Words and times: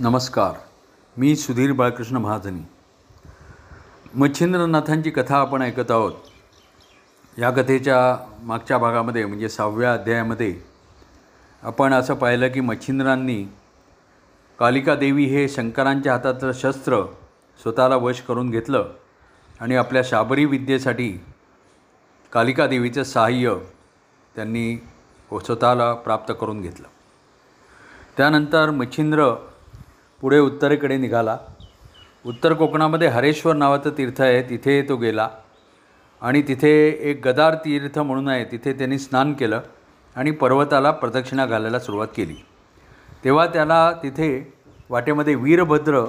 नमस्कार. 0.00 0.52
मी 1.16 1.36
सुधीर 1.36 1.72
बाळकृष्ण 1.72 2.16
महाजनी. 2.16 2.60
मच्छिंद्रनाथांची 4.14 5.10
कथा 5.10 5.36
आपण 5.36 5.62
ऐकत 5.62 5.90
आहोत. 5.90 6.12
या 7.38 7.50
कथेच्या 7.50 8.16
मागच्या 8.42 8.78
भागामध्ये 8.78 9.26
म्हणजे 9.26 9.48
सहाव्या 9.48 9.92
अध्यायामध्ये 9.92 10.56
आपण 11.62 11.92
असं 11.92 12.14
पाहिलं 12.14 12.48
की 12.48 12.60
मच्छिंद्रांनी 12.60 13.44
कालिका 14.58 14.94
देवी 14.94 15.24
हे 15.24 15.48
शंकरांच्या 15.48 16.12
हातातलं 16.12 16.52
शस्त्र 16.52 17.02
स्वतःला 17.62 17.96
वश 17.96 18.20
करून 18.20 18.50
घेतलं 18.50 18.88
आणि 19.60 19.76
आपल्या 19.76 20.02
शाबरी 20.04 20.44
विद्येसाठी 20.44 21.20
कालिका 22.32 22.66
देवीचं 22.66 23.02
सहाय्य 23.02 23.54
त्यांनी 24.34 24.76
स्वतःला 25.32 25.94
प्राप्त 25.94 26.32
करून 26.40 26.60
घेतलं. 26.60 26.86
त्यानंतर 28.16 28.70
मच्छिंद्र 28.70 29.34
पुढे 30.20 30.38
उत्तरेकडे 30.38 30.96
निघाला. 30.96 31.36
उत्तर 32.26 32.52
कोकणामध्ये 32.52 33.08
हरेश्वर 33.08 33.54
नावाचं 33.56 33.90
तीर्थ 33.90 34.20
आहे 34.22 34.42
तिथे 34.42 34.80
तो 34.88 34.96
गेला. 34.96 35.28
आणि 36.22 36.42
तिथे 36.42 36.70
एक 37.00 37.26
गदार 37.26 37.54
तीर्थ 37.54 37.98
म्हणून 37.98 38.28
आहे 38.28 38.44
तिथे 38.44 38.72
त्यांनी 38.72 38.98
स्नान 38.98 39.32
केलं 39.32 39.60
आणि 40.16 40.30
पर्वताला 40.30 40.90
प्रदक्षिणा 40.90 41.46
घालायला 41.46 41.78
सुरुवात 41.78 42.08
केली. 42.16 42.34
तेव्हा 43.24 43.46
त्याला 43.46 43.92
तिथे 44.02 44.52
वाटेमध्ये 44.90 45.34
वीरभद्र 45.34 46.04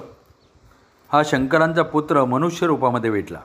हा 1.11 1.21
शंकरांचा 1.25 1.83
पुत्र 1.83 2.23
मनुष्य 2.25 2.67
रूपामध्ये 2.67 3.09
भेटला 3.09 3.39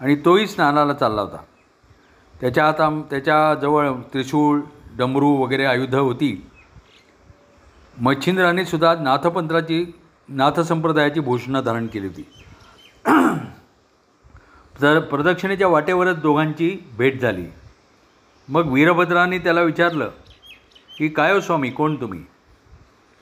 आणि 0.00 0.16
तोही 0.24 0.46
स्नानाला 0.46 0.92
चालला 0.92 1.20
होता. 1.20 1.36
त्याच्या 2.40 2.68
आता 2.68 3.02
त्याच्याजवळ 3.10 3.90
त्रिशूळ 4.12 4.60
डमरू 4.98 5.28
वगैरे 5.28 5.64
आयुधं 5.64 6.00
होती. 6.00 6.46
मच्छिंद्राने 8.00 8.64
सुद्धा 8.64 8.94
नाथपंथाची 8.94 9.94
नाथसंप्रदायाची 10.28 11.20
भूषणा 11.20 11.60
भूषणं 11.60 11.64
धारण 11.64 11.86
केली 11.86 12.06
होती. 12.06 12.22
तर 14.82 15.00
प्रदक्षिणेच्या 15.00 15.68
वाटेवरच 15.68 16.16
दोघांची 16.16 16.88
भेट 16.98 17.20
झाली. 17.20 17.46
मग 18.48 18.72
वीरभद्राने 18.72 19.38
त्याला 19.38 19.60
विचारलं 19.60 20.10
की 20.98 21.08
काय 21.08 21.32
हो 21.32 21.40
स्वामी 21.40 21.70
कोण 21.70 21.96
तुम्ही? 21.96 22.20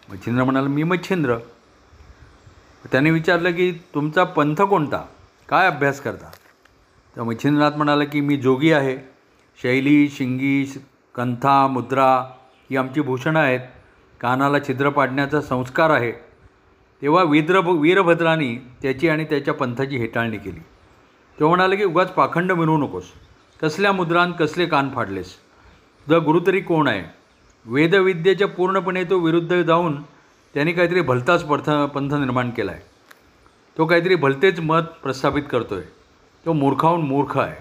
मच्छिंद्र 0.09 0.45
म्हणाला 0.45 0.69
मी 0.69 0.83
मच्छिंद्र. 0.83 1.37
त्याने 2.93 3.11
विचारलं 3.11 3.51
की 3.51 3.73
तुमचा 3.73 4.25
पंथ 4.25 4.63
कोणता? 4.63 5.05
काय 5.49 5.67
अभ्यास 5.67 6.01
करता? 6.01 6.31
तर 7.17 7.23
मच्छिंद्रनाथ 7.23 7.77
म्हणाला 7.77 8.05
की 8.05 8.21
मी 8.21 8.37
जोगी 8.37 8.73
आहे. 8.73 8.97
शैली 9.63 10.09
शिंगी 10.09 10.81
कंथा 11.15 11.67
मुद्रा 11.67 12.17
ही 12.71 12.77
आमची 12.77 13.01
भूषणं 13.01 13.41
आहेत. 13.41 13.61
कानाला 14.21 14.59
छिद्र 14.59 14.89
पाडण्याचा 14.91 15.41
संस्कार 15.41 15.91
आहे 15.91 16.13
तेव्हा 17.03 17.23
वीद्र 17.23 17.61
वीरभद्रानी 17.61 18.55
त्याची 18.83 19.09
आणि 19.09 19.25
त्याच्या 19.25 19.55
पंथाची 19.55 19.97
हेटाळणी 19.97 20.39
केली. 20.39 20.61
तो 21.39 21.49
म्हणाला 21.49 21.75
की 21.75 21.85
उगाच 21.85 22.13
पाखंड 22.13 22.53
मिळवू 22.53 22.77
नकोस. 22.79 23.05
कसल्या 23.63 23.93
मुद्रांत 23.93 24.35
कसले 24.39 24.67
कान 24.67 24.89
फाडलेस? 24.95 25.35
तुझा 26.07 26.19
गुरु 26.19 26.41
तरी 26.47 26.61
कोण 26.61 26.89
आहे? 26.89 27.03
वेदविद्येच्या 27.67 28.49
पूर्णपणे 28.49 29.03
तो 29.05 29.19
विरुद्ध 29.19 29.63
जाऊन 29.63 30.01
त्यांनी 30.55 30.73
काहीतरी 30.73 31.01
भलताच 31.01 31.45
पथ 31.45 31.71
पंथ 31.95 32.15
निर्माण 32.15 32.51
केला 32.51 32.73
आहे 32.73 32.81
तो 33.77 33.87
काहीतरी 33.87 34.15
भलतेच 34.15 34.61
मत 34.61 34.83
प्रस्थापित 35.03 35.43
करतो 35.51 35.75
आहे 35.75 35.85
तो 36.47 36.53
मूर्खाहून 36.53 37.01
मूर्ख 37.01 37.37
आहे. 37.39 37.57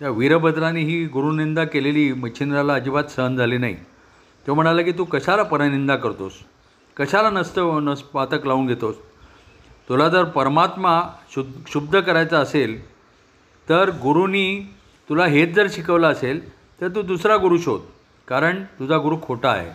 त्या 0.00 0.10
वीरभद्राने 0.10 0.80
ही 0.80 1.04
गुरुनिंदा 1.06 1.64
केलेली 1.64 2.12
मच्छिंद्राला 2.12 2.74
अजिबात 2.74 3.04
सहन 3.04 3.36
झाली 3.36 3.58
नाही. 3.58 3.76
तो 4.46 4.54
म्हणाला 4.54 4.82
की 4.82 4.92
तू 4.92 5.04
कशाला 5.04 5.42
परनिंदा 5.42 5.96
करतोस? 5.96 6.32
कशाला 6.96 7.30
नसतं 7.30 7.84
नस 7.84 8.02
पातक 8.02 8.46
लावून 8.46 8.66
घेतोस? 8.66 8.94
तुला 9.88 10.08
जर 10.08 10.24
परमात्मा 10.24 11.00
शुद्ध 11.34 11.52
शुद्ध 11.68 12.00
करायचा 12.00 12.38
असेल 12.38 12.80
तर 13.68 13.90
गुरुनी 14.02 14.74
तुला 15.08 15.26
हेच 15.26 15.54
जर 15.54 15.66
शिकवलं 15.70 16.12
असेल 16.12 16.40
तर 16.80 16.88
तू 16.88 17.02
दुसरा 17.02 17.36
गुरु 17.36 17.58
शोध 17.58 17.80
कारण 18.28 18.62
तुझा 18.78 18.98
गुरु 18.98 19.16
खोटा 19.22 19.50
आहे. 19.50 19.70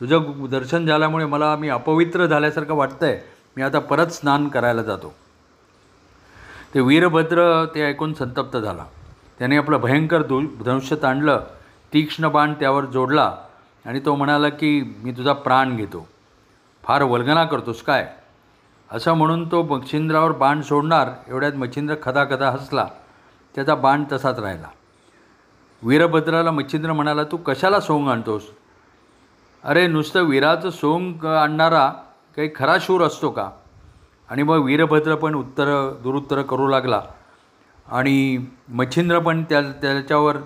तुझं 0.00 0.46
दर्शन 0.50 0.86
झाल्यामुळे 0.86 1.24
मला 1.24 1.54
मी 1.56 1.68
अपवित्र 1.68 2.26
झाल्यासारखं 2.26 2.74
वाटतं 2.74 3.06
आहे 3.06 3.18
मी 3.56 3.62
आता 3.62 3.78
परत 3.78 4.06
स्नान 4.06 4.48
करायला 4.48 4.82
जातो. 4.82 5.14
ते 6.74 6.80
वीरभद्र 6.80 7.64
ते 7.74 7.82
ऐकून 7.82 8.12
संतप्त 8.14 8.56
झाला. 8.56 8.84
त्याने 9.38 9.56
आपलं 9.56 9.80
भयंकर 9.80 10.22
दु 10.22 10.40
धनुष्य 10.64 10.96
ताणलं 10.96 11.44
तीक्ष्ण 11.92 12.28
बाण 12.28 12.52
त्यावर 12.52 12.84
जोडला. 12.84 13.32
आणि 13.86 14.00
तो 14.00 14.14
म्हणाला 14.14 14.48
की 14.48 15.00
मी 15.04 15.12
तुझा 15.12 15.32
प्राण 15.32 15.76
घेतो. 15.76 16.08
फार 16.84 17.02
वल्गना 17.02 17.44
करतोस 17.44 17.82
काय? 17.82 18.12
असं 18.92 19.12
म्हणून 19.12 19.50
तो 19.50 19.62
मच्छिंद्रावर 19.62 20.32
बाण 20.32 20.60
सोडणार 20.60 21.10
एवढ्यात 21.28 21.52
मच्छिंद्र 21.52 21.94
खदा 22.02 22.24
खदा 22.24 22.50
हसला. 22.50 22.86
त्याचा 23.54 23.74
बाण 23.74 24.04
तसाच 24.12 24.38
राहिला. 24.38 24.68
वीरभद्राला 25.82 26.50
मच्छिंद्र 26.50 26.92
म्हणाला 26.92 27.24
तू 27.24 27.36
कशाला 27.36 27.80
सोंग 27.80 28.08
आणतोस? 28.08 28.42
अरे 29.64 29.86
नुसतं 29.86 30.22
वीराचं 30.22 30.70
सोंग 30.70 31.24
आणणारा 31.24 31.92
काही 32.36 32.50
खरा 32.54 32.76
शूर 32.80 33.02
असतो 33.02 33.30
का? 33.30 33.50
आणि 34.30 34.42
मग 34.42 34.56
वीरभद्र 34.56 35.14
पण 35.14 35.34
उत्तर 35.34 35.94
दुरुत्तर 36.02 36.42
करू 36.42 36.66
लागला. 36.68 37.02
आणि 37.88 38.46
मच्छिंद्र 38.68 39.18
पण 39.18 39.42
त्या 39.42 39.62
त्याच्यावर 39.62 40.36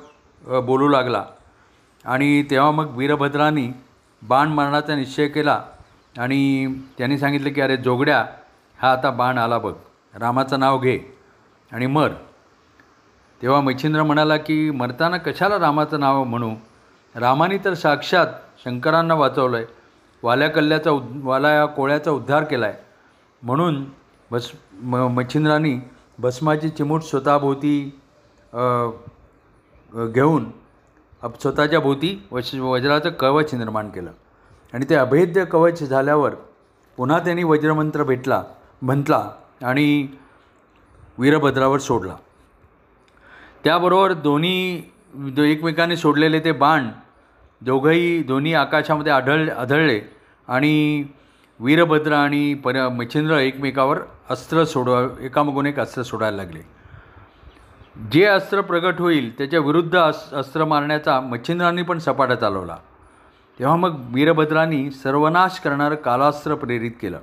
बोलू 0.60 0.88
लागला. 0.88 1.25
आणि 2.05 2.43
तेव्हा 2.51 2.71
मग 2.71 2.97
वीरभद्रानी 2.97 3.69
बाण 4.23 4.49
मारण्याचा 4.49 4.95
निश्चय 4.97 5.29
केला 5.29 5.61
आणि 6.19 6.67
त्यांनी 6.99 7.19
सांगितलं 7.19 7.53
की 7.53 7.61
अरे 7.61 7.77
जोगड्या 7.77 8.25
हा 8.79 8.91
आता 8.93 9.11
बाण 9.11 9.39
आला 9.39 9.59
बघ 9.59 9.73
रामाचं 10.15 10.61
नाव 10.61 10.79
घे 10.79 10.99
आणि 11.73 11.87
मर. 11.87 12.13
तेव्हा 13.41 13.61
मच्छिंद्र 13.61 14.03
म्हणाला 14.03 14.37
की 14.37 14.71
मरताना 14.71 15.17
कशाला 15.17 15.59
रामाचं 15.59 16.01
नाव 16.01 16.23
म्हणू? 16.25 16.51
रामाने 17.15 17.57
तर 17.65 17.75
साक्षात 17.75 18.27
शंकरांना 18.65 19.15
वाचवलं 19.15 19.57
आहे 19.57 19.67
वाल्या 20.23 20.49
कल्ल्याचा 20.49 20.91
उद 20.91 21.21
वाल्या 21.25 21.65
कोळ्याचा 21.67 22.11
उद्धार 22.11 22.45
केला 22.45 22.67
आहे 22.67 22.77
म्हणून 23.43 23.84
भस् 24.31 24.51
म 24.83 24.97
मच्छिंद्रांनी 25.15 25.75
भस्माची 26.19 26.69
चिमूट 26.69 27.03
स्वतःभोवती 27.03 27.79
घेऊन 29.93 30.45
स्वतःच्या 31.22 31.81
भोवती 31.81 32.16
वश 32.31 32.55
वज्राचं 32.55 33.10
कवच 33.10 33.55
निर्माण 33.55 33.88
केलं. 33.88 34.10
आणि 34.72 34.87
ते 34.91 34.94
अभेद्य 34.94 35.44
कवच 35.44 35.83
झाल्यावर 35.83 36.34
पुन्हा 36.99 37.19
त्यांनी 37.19 37.43
वज्रमंत्र 37.43 38.05
भेटला 38.05 38.43
म्हटला 38.83 39.28
आणि 39.65 40.06
वीरभद्रावर 41.19 41.78
सोडला. 41.78 42.16
त्याबरोबर 43.65 44.12
दोन्ही 44.12 44.83
एकमेकांनी 45.38 45.97
सोडलेले 45.97 46.41
ते 46.41 46.53
बाण 46.53 46.88
दोघंही 47.60 48.22
दोन्ही 48.22 48.54
आकाशामध्ये 48.54 49.12
आढळ 49.12 49.49
आढळले 49.50 50.00
आणि 50.49 51.04
वीरभद्र 51.60 52.12
आणि 52.12 52.54
पर 52.54 52.89
मच्छिंद्र 52.89 53.39
एकमेकावर 53.39 53.99
अस्त्र 54.31 54.65
सोडवा 54.65 55.03
एकामागून 55.21 55.66
एक 55.66 55.78
अस्त्र 55.81 56.03
सोडायला 56.03 56.37
लागले. 56.37 56.60
जे 57.97 58.25
अस्त्र 58.25 58.60
प्रगट 58.60 59.00
होईल 59.00 59.38
त्याच्या 59.38 59.60
विरुद्ध 59.60 59.97
अस 59.97 60.30
अस्त्र 60.32 60.64
मारण्याचा 60.64 61.20
मच्छिंद्रांनी 61.20 61.82
पण 61.82 61.98
सपाटा 61.98 62.34
चालवला. 62.34 62.76
तेव्हा 63.58 63.76
मग 63.76 63.97
वीरभद्रांनी 64.14 64.91
सर्वनाश 64.91 65.58
करणारं 65.60 65.94
कालास्त्र 65.94 66.54
प्रेरित 66.54 66.91
केलं. 67.03 67.19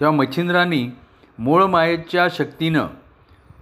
तेव्हा 0.00 0.10
मच्छिंद्रांनी 0.10 0.88
मूळ 1.38 1.64
मायेच्या 1.64 2.26
शक्तीनं 2.34 2.86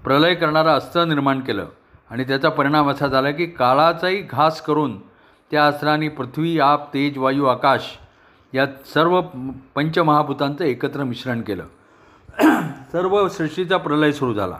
प्रलय 0.04 0.34
करणारं 0.34 0.70
अस्त्र 0.70 1.04
निर्माण 1.04 1.40
केलं 1.40 1.66
आणि 2.10 2.24
त्याचा 2.24 2.48
परिणाम 2.48 2.90
असा 2.90 3.06
झाला 3.06 3.30
की 3.30 3.46
काळाचाही 3.46 4.22
घास 4.22 4.62
करून 4.62 4.98
त्या 5.50 5.66
अस्त्राने 5.66 6.08
पृथ्वी 6.08 6.58
आप 6.60 6.94
तेज 6.94 7.18
वायू 7.18 7.44
आकाश 7.44 7.82
या 8.52 8.66
सर्व 8.94 9.20
पंचमहाभूतांचं 9.74 10.64
एकत्र 10.64 11.04
मिश्रण 11.04 11.40
केलं. 11.40 11.64
सर्व 12.92 13.28
सृष्टीचा 13.28 13.76
प्रलय 13.76 14.12
सुरू 14.12 14.34
झाला. 14.34 14.58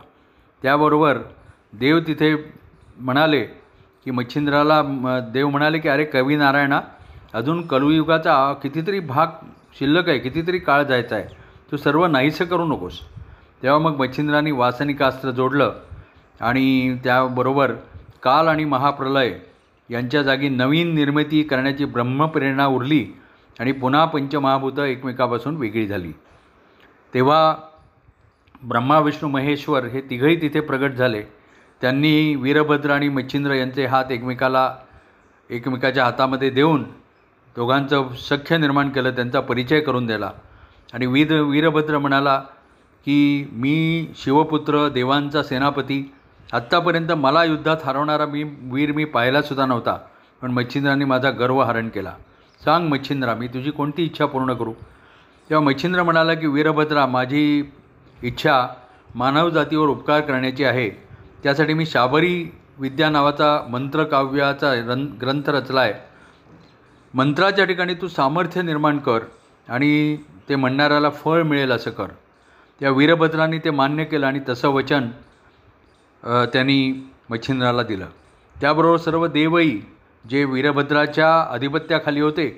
त्याबरोबर 0.62 1.18
देव 1.72 2.00
तिथे 2.00 2.34
म्हणाले 2.96 3.40
की 4.04 4.10
मच्छिंद्राला 4.10 4.82
म- 4.82 5.18
देव 5.32 5.48
म्हणाले 5.48 5.78
की 5.78 5.88
अरे 5.88 6.04
कवी 6.04 6.36
नारायणा 6.36 6.80
अजून 7.34 7.66
कलयुगाचा 7.66 8.52
कितीतरी 8.62 9.00
भाग 9.00 9.26
शिल्लक 9.78 10.08
आहे 10.08 10.18
कितीतरी 10.18 10.58
काळ 10.58 10.82
जायचा 10.82 11.16
आहे. 11.16 11.24
तू 11.72 11.76
सर्व 11.76 12.06
नाहीसं 12.06 12.44
करू 12.44 12.64
नकोस. 12.64 13.00
तेव्हा 13.62 13.78
मग 13.78 13.96
मच्छिंद्रांनी 13.96 14.50
वासनिकास्त्र 14.50 15.30
जोडलं 15.30 15.72
आणि 16.40 16.96
त्याबरोबर 17.04 17.72
काल 18.22 18.48
आणि 18.48 18.64
महाप्रलय 18.64 19.38
यांच्या 19.90 20.22
जागी 20.22 20.48
नवीन 20.48 20.94
निर्मिती 20.94 21.42
करण्याची 21.42 21.84
ब्रह्मप्रेरणा 21.84 22.66
उरली 22.66 23.06
आणि 23.60 23.72
पुन्हा 23.72 24.04
पंचमहाभूतं 24.04 24.82
एकमेकापासून 24.82 25.56
वेगळी 25.56 25.86
झाली. 25.86 26.12
तेव्हा 27.14 27.56
ब्रह्मा 28.68 28.98
विष्णू 28.98 29.30
महेश्वर 29.30 29.84
हे 29.84 30.00
तिघही 30.00 30.42
तिथे 30.42 30.60
प्रगट 30.60 30.90
झाले. 30.90 31.22
त्यांनी 31.82 32.34
वीरभद्र 32.34 32.90
आणि 32.90 33.08
मच्छिंद्र 33.08 33.54
यांचे 33.54 33.86
हात 33.86 34.10
एकमेकाला 34.10 34.74
एकमेकाच्या 35.50 36.04
हातामध्ये 36.04 36.50
देऊन 36.50 36.82
दोघांचं 37.56 38.08
सख्य 38.20 38.56
निर्माण 38.56 38.90
केलं 38.90 39.10
त्यांचा 39.10 39.40
परिचय 39.40 39.80
करून 39.80 40.06
दिला. 40.06 40.30
आणि 40.92 41.06
वीर 41.06 41.40
वीरभद्र 41.40 41.98
म्हणाला 41.98 42.38
की 43.06 43.48
मी 43.52 44.06
शिवपुत्र 44.16 44.88
देवांचा 44.88 45.42
सेनापती. 45.42 46.12
आत्तापर्यंत 46.52 47.12
मला 47.12 47.44
युद्धात 47.44 47.76
हरवणारा 47.84 48.26
मी 48.26 48.42
वीर 48.72 48.92
मी 48.92 49.04
पाहिलासुद्धा 49.04 49.66
नव्हता 49.66 49.98
पण 50.42 50.50
मच्छिंद्रांनी 50.50 51.04
माझा 51.04 51.30
गर्व 51.30 51.62
हरण 51.62 51.88
केला. 51.88 52.12
सांग 52.60 52.88
मच्छिंद्रा 52.88 53.34
मी 53.34 53.46
तुझी 53.48 53.70
कोणती 53.70 54.04
इच्छा 54.04 54.26
पूर्ण 54.26 54.54
करू? 54.54 54.72
तेव्हा 55.50 55.64
मच्छिंद्र 55.66 56.02
म्हणाला 56.02 56.34
की 56.34 56.46
वीरभद्रा 56.46 57.06
माझी 57.06 57.70
इच्छा 58.22 58.66
मानवजातीवर 59.14 59.88
उपकार 59.88 60.20
करण्याची 60.20 60.64
आहे. 60.64 61.11
त्यासाठी 61.42 61.74
मी 61.74 61.86
शाबरी 61.86 62.44
विद्या 62.78 63.08
नावाचा 63.10 63.58
मंत्रकाव्याचा 63.70 64.72
रन 64.88 65.04
ग्रंथ 65.20 65.48
रचला 65.48 65.80
आहे 65.80 65.92
मंत्राच्या 67.14 67.64
ठिकाणी 67.64 67.94
तू 67.94 68.08
सामर्थ्य 68.08 68.62
निर्माण 68.62 68.98
कर 68.98 69.22
आणि 69.68 70.16
ते 70.48 70.56
म्हणणाऱ्याला 70.56 71.10
फळ 71.10 71.42
मिळेल 71.42 71.72
असं 71.72 71.90
कर. 71.90 72.06
त्या 72.80 72.90
वीरभद्रांनी 72.90 73.58
ते 73.64 73.70
मान्य 73.70 74.04
केलं 74.04 74.26
आणि 74.26 74.40
तसं 74.48 74.68
वचन 74.68 75.08
त्यांनी 76.22 76.92
मच्छिंद्राला 77.30 77.82
दिलं. 77.82 78.06
त्याबरोबर 78.56 78.96
सर्व 78.98 79.26
देवही 79.26 79.80
जे 80.24 80.44
वीरभद्राच्या 80.44 81.30
अधिपत्याखाली 81.50 82.20
होते 82.20 82.48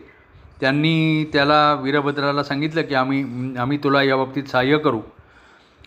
त्यांनी 0.61 1.25
त्याला 1.33 1.73
वीरभद्राला 1.83 2.43
सांगितलं 2.43 2.83
की 2.83 2.95
आम्ही 2.95 3.57
आम्ही 3.59 3.79
तुला 3.85 4.03
या 4.03 4.17
बाबतीत 4.17 4.45
सहाय्य 4.45 4.79
करू. 4.79 5.01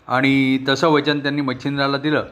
आणि 0.08 0.58
तसं 0.68 0.88
वचन 0.88 1.18
त्यांनी 1.22 1.42
मच्छिंद्राला 1.42 1.98
दिलं. 1.98 2.26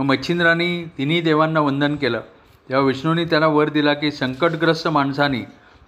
मच्छिंद्राने 0.00 0.92
तिन्ही 0.98 1.20
देवांना 1.20 1.60
वंदन 1.60 1.96
केलं. 1.96 2.20
तेव्हा 2.68 2.86
विष्णूंनी 2.86 3.24
त्याला 3.24 3.46
वर 3.46 3.68
दिला 3.68 3.94
की 3.94 4.12
संकटग्रस्त 4.12 4.88
माणसानी 4.88 5.42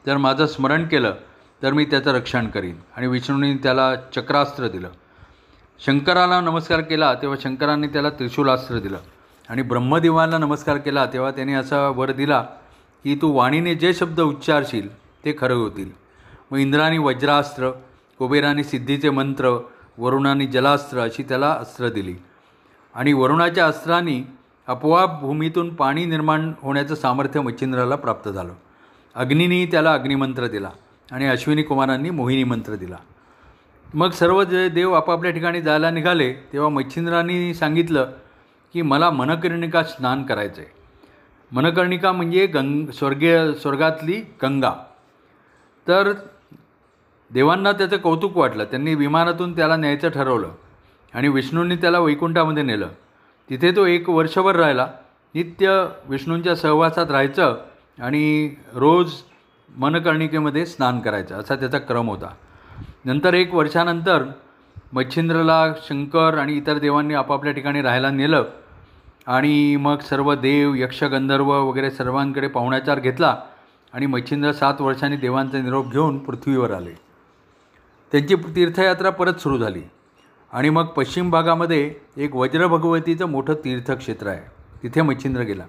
जर 0.06 0.16
माझं 0.16 0.46
स्मरण 0.46 0.86
केलं 0.86 1.14
तर 1.62 1.72
मी 1.72 1.84
त्याचं 1.84 2.12
रक्षण 2.12 2.46
करीन. 2.46 2.76
आणि 2.96 3.06
विष्णूंनी 3.06 3.54
त्याला 3.54 3.94
चक्रास्त्र 3.94 4.68
दिलं. 4.68 4.88
शंकराला 5.86 6.40
नमस्कार 6.40 6.80
केला 6.80 7.14
तेव्हा 7.14 7.38
शंकरांनी 7.40 7.86
त्याला 7.86 8.10
त्रिशूलास्त्र 8.10 8.78
दिलं. 8.78 8.98
आणि 9.48 9.62
ब्रह्मदेवाला 9.62 10.38
नमस्कार 10.38 10.76
केला 10.76 11.06
तेव्हा 11.06 11.30
त्याने 11.30 11.52
असा 11.52 11.88
वर 11.88 12.12
दिला 12.12 12.42
की 13.04 13.18
तू 13.22 13.32
वाणीने 13.32 13.74
जे 13.74 13.94
शब्द 13.94 14.20
उच्चारशील 14.20 14.94
ते 14.96 15.34
खरं 15.38 15.54
होतील. 15.54 15.90
मग 16.50 16.58
इंद्राने 16.58 16.98
वज्रास्त्र 16.98 17.70
कुबेराने 18.18 18.64
सिद्धीचे 18.64 19.10
मंत्र 19.10 19.62
वरुणाने 19.98 20.46
जलास्त्र 20.46 20.98
अशी 20.98 21.22
त्याला 21.22 21.52
अस्त्र 21.52 21.88
दिली. 21.88 22.14
आणि 22.94 23.12
वरुणाच्या 23.12 23.66
अस्त्राने 23.66 24.28
आपोआप 24.66 25.20
भूमीतून 25.20 25.74
पाणी 25.74 26.04
निर्माण 26.04 26.52
होण्याचं 26.62 26.94
सामर्थ्य 26.94 27.40
मच्छिंद्राला 27.40 27.96
प्राप्त 27.96 28.28
झालं. 28.28 28.52
अग्निनी 29.14 29.66
त्याला 29.66 29.92
अग्निमंत्र 29.92 30.46
दिला 30.46 30.70
आणि 31.12 31.26
अश्विनी 31.26 31.62
कुमारांनी 31.62 32.10
मोहिनी 32.10 32.44
मंत्र 32.44 32.74
दिला. 32.74 32.96
मग 33.94 34.10
सर्व 34.10 34.42
जे 34.44 34.68
देव 34.68 34.92
आपापल्या 34.92 35.32
ठिकाणी 35.32 35.60
जायला 35.62 35.90
निघाले 35.90 36.32
तेव्हा 36.52 36.68
मच्छिंद्रांनी 36.68 37.54
सांगितलं 37.54 38.10
की 38.72 38.82
मला 38.82 39.10
मनकर्णिका 39.10 39.82
स्नान 39.82 40.22
करायचं 40.22 40.60
आहे 40.60 40.70
मनकर्णिका 41.52 42.12
म्हणजे 42.12 42.46
गंग 42.46 42.86
स्वर्गीय 42.90 43.52
स्वर्गातली 43.52 44.20
गंगा. 44.42 44.72
तर 45.88 46.12
देवांना 47.30 47.72
त्याचं 47.72 47.96
कौतुक 47.96 48.36
वाटलं. 48.36 48.64
त्यांनी 48.64 48.94
विमानातून 48.94 49.56
त्याला 49.56 49.76
न्यायचं 49.76 50.08
ठरवलं. 50.08 50.48
आणि 51.14 51.28
विष्णूंनी 51.28 51.76
त्याला 51.76 51.98
वैकुंठामध्ये 51.98 52.62
नेलं. 52.62 52.88
तिथे 53.50 53.76
तो 53.76 53.86
एक 53.86 54.10
वर्षभर 54.10 54.56
राहिला. 54.56 54.88
नित्य 55.34 55.88
विष्णूंच्या 56.08 56.56
सहवासात 56.56 57.10
राहायचं 57.10 57.56
आणि 58.00 58.54
रोज 58.74 59.12
मनकर्णिकेमध्ये 59.76 60.66
स्नान 60.66 61.00
करायचं 61.00 61.34
असा 61.34 61.56
त्याचा 61.56 61.78
क्रम 61.78 62.08
होता. 62.08 62.34
नंतर 63.04 63.34
एक 63.34 63.54
वर्षानंतर 63.54 64.24
मच्छिंद्रला 64.92 65.72
शंकर 65.88 66.38
आणि 66.38 66.52
इतर 66.52 66.78
देवांनी 66.78 67.14
आपापल्या 67.14 67.52
ठिकाणी 67.52 67.82
राहायला 67.82 68.10
नेलं 68.10 68.44
आणि 69.26 69.76
मग 69.76 69.98
सर्व 69.98 70.34
देव 70.34 70.74
यक्षगंधर्व 70.74 71.50
वगैरे 71.50 71.90
सर्वांकडे 71.90 72.48
पाहुणाचार 72.48 73.00
घेतला 73.00 73.36
आणि 73.92 74.06
मच्छिंद्र 74.06 74.52
सात 74.52 74.80
वर्षांनी 74.80 75.16
देवांचा 75.16 75.58
निरोप 75.58 75.92
घेऊन 75.92 76.18
पृथ्वीवर 76.18 76.70
आले. 76.70 76.98
त्यांची 78.12 78.34
तीर्थयात्रा 78.34 79.10
परत 79.10 79.34
सुरू 79.34 79.58
झाली. 79.58 79.82
आणि 80.54 80.70
मग 80.70 80.84
पश्चिम 80.84 81.30
भागामध्ये 81.30 81.94
एक 82.16 82.36
वज्रभगवतीचं 82.36 83.26
मोठं 83.26 83.54
तीर्थक्षेत्र 83.54 84.26
आहे. 84.26 84.40
तिथे 84.82 85.02
मच्छिंद्र 85.02 85.42
गेला. 85.42 85.64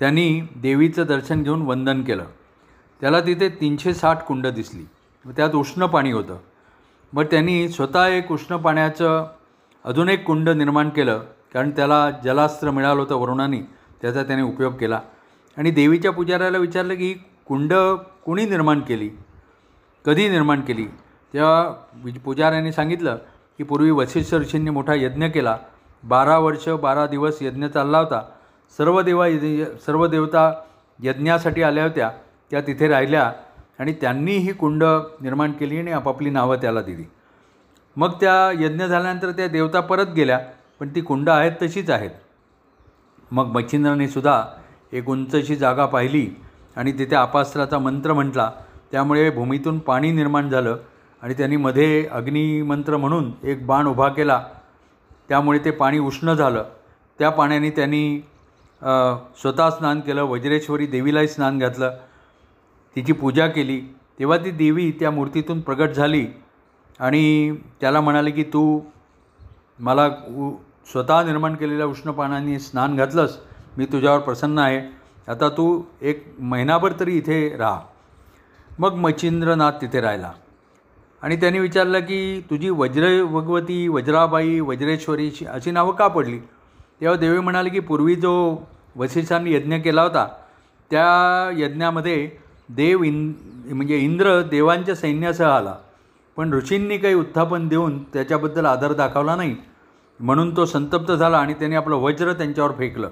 त्यांनी 0.00 0.40
देवीचं 0.56 1.04
दर्शन 1.08 1.42
घेऊन 1.42 1.62
वंदन 1.62 2.02
केलं. 2.02 2.24
त्याला 3.00 3.20
तिथे 3.20 3.48
तीनशे 3.48 3.94
साठ 3.94 4.22
कुंड 4.22 4.46
दिसली. 4.46 4.82
त्यात 5.26 5.50
उष्ण 5.54 5.86
पाणी 5.86 6.12
होतं. 6.12 6.36
मग 7.12 7.24
त्यांनी 7.24 7.68
स्वतः 7.68 8.06
एक 8.06 8.32
उष्ण 8.32 8.56
पाण्याचं 8.56 9.26
अजून 9.84 10.08
एक 10.08 10.24
कुंड 10.24 10.48
निर्माण 10.48 10.88
केलं. 10.88 11.22
कारण 11.54 11.70
त्याला 11.70 12.10
जलास्त्र 12.10 12.70
मिळालं 12.70 13.00
होतं 13.00 13.14
वरुणाने. 13.14 13.60
त्याचा 14.02 14.22
त्याने 14.22 14.42
उपयोग 14.42 14.74
केला. 14.74 15.00
आणि 15.56 15.70
देवीच्या 15.70 16.12
पुजाऱ्याला 16.12 16.58
विचारलं 16.58 16.94
की 16.94 17.06
ही 17.06 17.14
कुंड 17.48 17.74
कुणी 18.24 18.44
निर्माण 18.44 18.80
केली? 18.80 19.10
कधी 20.06 20.28
निर्माण 20.28 20.60
केली? 20.60 20.86
तेव्हा 21.34 21.70
पुजाऱ्यांनी 22.24 22.72
सांगितलं 22.72 23.18
की 23.58 23.64
पूर्वी 23.64 23.90
वशिष्ठ 23.90 24.34
ऋषींनी 24.34 24.70
मोठा 24.70 24.94
यज्ञ 24.94 25.26
केला. 25.26 25.56
बारा 26.04 26.38
वर्ष 26.38 26.68
बारा 26.68 27.06
दिवस 27.06 27.38
यज्ञ 27.42 27.66
चालला 27.66 27.98
होता. 27.98 28.22
सर्व 28.78 29.00
देवा 29.02 29.28
सर्व 29.86 30.06
देवता 30.06 30.52
यज्ञासाठी 31.02 31.62
आल्या 31.62 31.84
होत्या. 31.84 32.10
त्या 32.50 32.60
तिथे 32.60 32.88
राहिल्या 32.88 33.32
आणि 33.78 33.92
त्यांनी 33.92 34.36
ही 34.36 34.52
कुंड 34.52 34.84
निर्माण 35.20 35.52
केली 35.52 35.78
आणि 35.78 35.92
आपापली 35.92 36.30
नावं 36.30 36.56
त्याला 36.56 36.82
दिली. 36.82 37.04
मग 37.96 38.10
त्या 38.20 38.50
यज्ञ 38.64 38.84
झाल्यानंतर 38.84 39.30
त्या 39.30 39.46
देवता 39.48 39.80
परत 39.80 40.06
गेल्या 40.16 40.38
पण 40.80 40.88
ती 40.94 41.00
कुंड 41.00 41.28
आहेत 41.28 41.52
तशीच 41.62 41.90
आहेत. 41.90 42.10
मग 43.30 43.46
मच्छिंद्राने 43.46 44.08
सुद्धा 44.08 44.44
एक 44.92 45.08
उंचशी 45.08 45.56
जागा 45.56 45.86
पाहिली 45.86 46.30
आणि 46.76 46.92
तिथे 46.92 47.14
आपास्त्राचा 47.16 47.78
मंत्र 47.78 48.12
म्हटला. 48.12 48.50
त्यामुळे 48.92 49.30
भूमीतून 49.30 49.78
पाणी 49.78 50.10
निर्माण 50.10 50.48
झालं. 50.48 50.76
आणि 51.22 51.34
त्यांनी 51.34 51.56
मध्ये 51.56 52.06
अग्निमंत्र 52.12 52.96
म्हणून 52.96 53.30
एक 53.42 53.66
बाण 53.66 53.86
उभा 53.86 54.08
केला. 54.08 54.42
त्यामुळे 55.28 55.58
ते 55.64 55.70
पाणी 55.70 55.98
उष्ण 55.98 56.32
झालं. 56.34 56.64
त्या 57.18 57.30
पाण्याने 57.30 57.70
त्यांनी 57.70 58.20
स्वतः 59.40 59.70
स्नान 59.70 60.00
केलं 60.00 60.22
वज्रेश्वरी 60.24 60.86
देवीलाही 60.86 61.28
स्नान 61.28 61.58
घातलं. 61.58 61.96
तिची 62.96 63.12
पूजा 63.12 63.46
केली. 63.46 63.80
तेव्हा 64.18 64.36
ती 64.36 64.50
देवी 64.50 64.90
त्या 65.00 65.10
मूर्तीतून 65.10 65.60
प्रगट 65.60 65.90
झाली 65.90 66.26
आणि 67.00 67.56
त्याला 67.80 68.00
म्हणाले 68.00 68.30
की 68.30 68.42
तू 68.42 68.80
मला 69.80 70.06
उ 70.28 70.50
स्वतः 70.92 71.22
निर्माण 71.24 71.54
केलेल्या 71.54 71.86
उष्ण 71.86 72.10
पाण्याने 72.10 72.58
स्नान 72.58 72.96
घातलंस. 72.96 73.38
मी 73.78 73.84
तुझ्यावर 73.92 74.20
प्रसन्न 74.20 74.58
आहे. 74.58 74.80
आता 75.28 75.48
तू 75.48 75.82
एक 76.02 76.24
महिनाभर 76.38 76.92
तरी 77.00 77.16
इथे 77.18 77.56
राहा. 77.56 77.80
मग 78.78 78.94
मच्छिंद्रनाथ 78.94 79.72
तिथे 79.82 80.00
राहिला. 80.00 80.32
आणि 81.22 81.36
त्यांनी 81.36 81.58
विचारलं 81.58 82.00
की 82.00 82.40
तुझी 82.50 82.70
वज्र 82.70 83.24
भगवती 83.24 83.86
वज्राबाई 83.88 84.58
वज्रेश्वरी 84.60 85.30
अशी 85.48 85.70
नावं 85.70 85.92
का 85.92 86.06
पडली? 86.08 86.38
तेव्हा 87.00 87.16
देवी 87.16 87.38
म्हणाले 87.38 87.70
की 87.70 87.80
पूर्वी 87.80 88.14
जो 88.14 88.32
वशिष्ठांनी 88.96 89.54
यज्ञ 89.54 89.76
केला 89.76 90.02
होता 90.02 90.26
त्या 90.90 91.50
यज्ञामध्ये 91.56 92.30
देव 92.68 93.02
इंद 93.02 93.34
म्हणजे 93.72 93.98
इंद्र 93.98 94.40
देवांच्या 94.42 94.94
सैन्यासह 94.94 95.48
आला. 95.48 95.74
पण 96.36 96.52
ऋषींनी 96.54 96.98
काही 96.98 97.14
उत्थापन 97.14 97.68
देऊन 97.68 98.02
त्याच्याबद्दल 98.02 98.66
आदर 98.66 98.92
दाखवला 98.92 99.36
नाही. 99.36 99.56
म्हणून 100.20 100.56
तो 100.56 100.64
संतप्त 100.66 101.12
झाला 101.12 101.38
आणि 101.38 101.54
त्याने 101.54 101.76
आपलं 101.76 101.96
वज्र 101.96 102.32
त्यांच्यावर 102.32 102.72
फेकलं. 102.78 103.10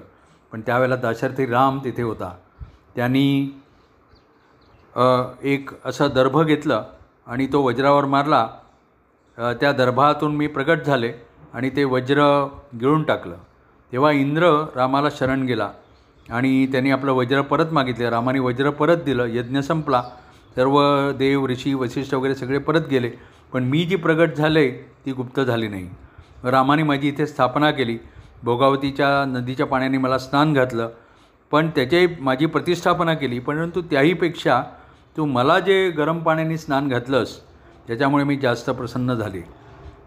पण 0.51 0.61
त्यावेळेला 0.61 0.95
दाशरथी 0.95 1.45
राम 1.45 1.79
तिथे 1.83 2.03
होता. 2.03 2.33
त्यांनी 2.95 3.59
एक 5.43 5.69
असं 5.85 6.09
दर्भ 6.15 6.41
घेतलं 6.41 6.83
आणि 7.27 7.47
तो 7.53 7.61
वज्रावर 7.61 8.05
मारला 8.05 8.47
त्या 9.37 9.71
दर्भातून 9.71 10.35
मी 10.35 10.47
प्रगट 10.47 10.81
झाले 10.85 11.11
आणि 11.53 11.69
ते 11.69 11.83
वज्र 11.83 12.47
गिळून 12.81 13.03
टाकलं. 13.03 13.35
तेव्हा 13.91 14.11
इंद्र 14.11 14.65
रामाला 14.75 15.09
शरण 15.15 15.43
गेला 15.45 15.69
आणि 16.29 16.65
त्यांनी 16.71 16.91
आपलं 16.91 17.11
वज्र 17.11 17.41
परत 17.41 17.65
मागितले. 17.71 18.09
रामाने 18.09 18.39
वज्र 18.39 18.69
परत 18.69 18.97
दिलं 18.97 19.25
यज्ञ 19.25 19.59
संपला 19.59 20.03
सर्व 20.55 20.81
देव 21.11 21.45
ऋषी 21.47 21.73
वशिष्ठ 21.73 22.13
वगैरे 22.13 22.35
सगळे 22.35 22.57
परत 22.57 22.87
गेले. 22.91 23.11
पण 23.53 23.63
मी 23.63 23.83
जी 23.85 23.95
प्रगट 23.95 24.33
झाले 24.33 24.69
ती 25.05 25.11
गुप्त 25.11 25.39
झाली 25.39 25.67
नाही. 25.67 25.89
रामाने 26.43 26.83
माझी 26.83 27.07
इथे 27.07 27.27
स्थापना 27.27 27.71
केली. 27.71 27.97
भोगावतीच्या 28.43 29.25
नदीच्या 29.27 29.65
पाण्याने 29.65 29.97
मला 29.97 30.17
स्नान 30.17 30.53
घातलं. 30.53 30.89
पण 31.51 31.69
त्याचे 31.69 32.07
माझी 32.19 32.45
प्रतिष्ठापना 32.45 33.13
केली. 33.13 33.39
परंतु 33.39 33.81
त्याहीपेक्षा 33.81 34.63
तू 35.17 35.25
मला 35.25 35.59
जे 35.59 35.89
गरम 35.89 36.19
पाण्याने 36.19 36.57
स्नान 36.57 36.87
घातलंस 36.87 37.39
त्याच्यामुळे 37.87 38.23
मी 38.23 38.37
जास्त 38.37 38.69
प्रसन्न 38.69 39.13
झाले. 39.13 39.41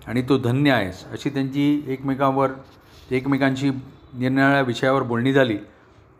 आणि 0.07 0.23
तू 0.23 0.39
धन्य 0.39 0.71
आहेस 0.71 1.05
अशी 1.13 1.31
त्यांची 1.31 1.85
एकमेकांवर 1.87 2.51
एकमेकांशी 3.11 3.71
निरनिराळ्या 4.15 4.61
विषयावर 4.61 5.03
बोलणी 5.03 5.33
झाली. 5.33 5.59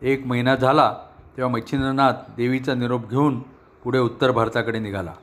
एक 0.01 0.25
महिना 0.25 0.55
झाला 0.55 0.93
तेव्हा 1.37 1.53
मच्छिंद्रनाथ 1.53 2.13
देवीचा 2.37 2.73
निरोप 2.73 3.09
घेऊन 3.09 3.39
पुढे 3.83 3.99
उत्तर 3.99 4.31
भारताकडे 4.31 4.79
निघाला. 4.79 5.13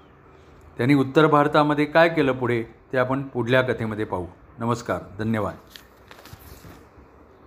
त्यांनी 0.76 0.94
उत्तर 0.94 1.26
भारतामध्ये 1.26 1.84
काय 1.84 2.08
केलं 2.08 2.32
पुढे 2.32 2.62
ते 2.92 2.98
आपण 2.98 3.22
पुढल्या 3.22 3.62
कथेमध्ये 3.62 4.04
पाहू. 4.04 4.26
नमस्कार 4.58 4.98
धन्यवाद. 5.18 5.54